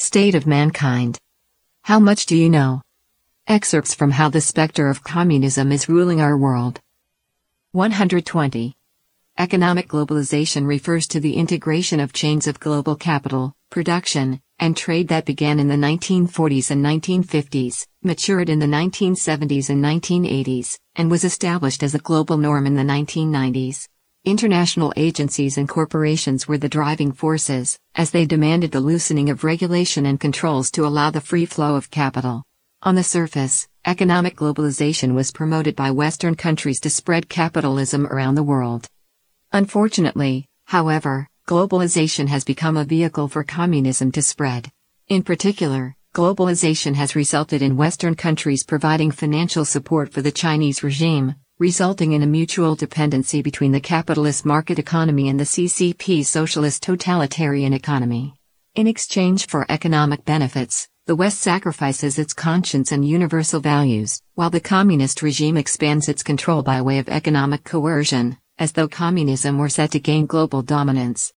[0.00, 1.18] State of Mankind.
[1.82, 2.82] How much do you know?
[3.48, 6.80] Excerpts from How the Spectre of Communism is Ruling Our World.
[7.72, 8.76] 120.
[9.38, 15.24] Economic globalization refers to the integration of chains of global capital, production, and trade that
[15.24, 21.82] began in the 1940s and 1950s, matured in the 1970s and 1980s, and was established
[21.82, 23.88] as a global norm in the 1990s.
[24.24, 30.04] International agencies and corporations were the driving forces, as they demanded the loosening of regulation
[30.06, 32.42] and controls to allow the free flow of capital.
[32.82, 38.42] On the surface, economic globalization was promoted by Western countries to spread capitalism around the
[38.42, 38.88] world.
[39.52, 44.68] Unfortunately, however, globalization has become a vehicle for communism to spread.
[45.06, 51.36] In particular, globalization has resulted in Western countries providing financial support for the Chinese regime,
[51.60, 57.72] resulting in a mutual dependency between the capitalist market economy and the CCP socialist totalitarian
[57.72, 58.34] economy.
[58.76, 64.60] In exchange for economic benefits, the West sacrifices its conscience and universal values, while the
[64.60, 69.90] communist regime expands its control by way of economic coercion, as though communism were set
[69.90, 71.32] to gain global dominance.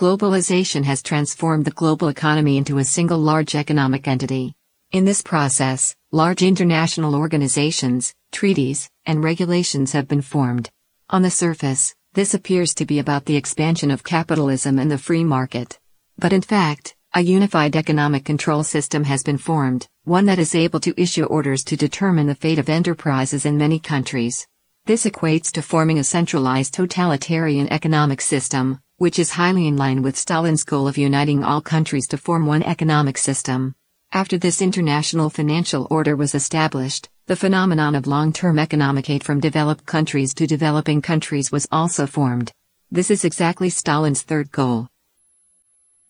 [0.00, 4.54] Globalization has transformed the global economy into a single large economic entity.
[4.92, 10.70] In this process, large international organizations, treaties, and regulations have been formed.
[11.10, 15.22] On the surface, this appears to be about the expansion of capitalism and the free
[15.22, 15.78] market.
[16.16, 20.80] But in fact, a unified economic control system has been formed, one that is able
[20.80, 24.46] to issue orders to determine the fate of enterprises in many countries.
[24.86, 30.14] This equates to forming a centralized totalitarian economic system, which is highly in line with
[30.14, 33.74] Stalin's goal of uniting all countries to form one economic system.
[34.12, 39.86] After this international financial order was established, the phenomenon of long-term economic aid from developed
[39.86, 42.52] countries to developing countries was also formed.
[42.90, 44.86] This is exactly Stalin's third goal.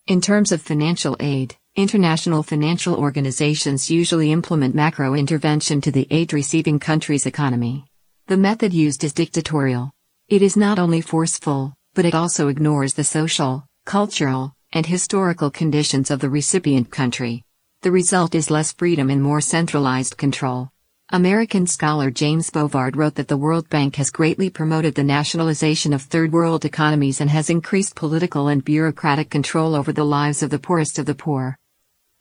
[0.07, 6.79] In terms of financial aid, international financial organizations usually implement macro intervention to the aid-receiving
[6.79, 7.85] country's economy.
[8.27, 9.93] The method used is dictatorial.
[10.27, 16.09] It is not only forceful, but it also ignores the social, cultural, and historical conditions
[16.09, 17.43] of the recipient country.
[17.81, 20.69] The result is less freedom and more centralized control.
[21.13, 26.01] American scholar James Bovard wrote that the World Bank has greatly promoted the nationalization of
[26.01, 30.59] third world economies and has increased political and bureaucratic control over the lives of the
[30.59, 31.57] poorest of the poor.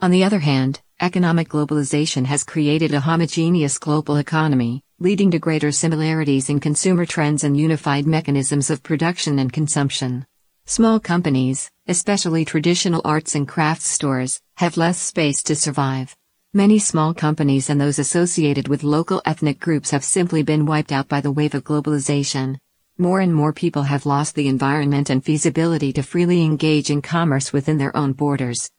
[0.01, 5.73] On the other hand, economic globalization has created a homogeneous global economy, leading to greater
[5.73, 10.27] similarities in consumer trends and unified mechanisms of production and consumption.
[10.67, 16.15] Small companies, especially traditional arts and crafts stores, have less space to survive.
[16.53, 21.09] Many small companies and those associated with local ethnic groups have simply been wiped out
[21.09, 22.59] by the wave of globalization.
[22.99, 27.55] More and more people have lost the environment and feasibility to freely engage in commerce
[27.55, 28.71] within their own borders.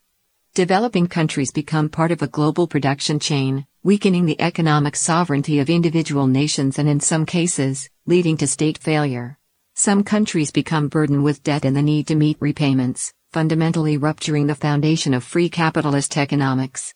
[0.54, 6.28] Developing countries become part of a global production chain, weakening the economic sovereignty of individual
[6.28, 9.38] nations and in some cases, leading to state failure.
[9.76, 14.54] Some countries become burdened with debt and the need to meet repayments, fundamentally rupturing the
[14.56, 16.94] foundation of free capitalist economics.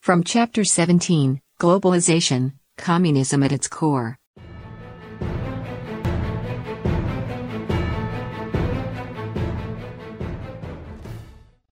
[0.00, 4.18] From Chapter 17 Globalization, Communism at its Core.